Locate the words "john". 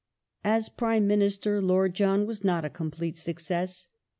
1.93-2.25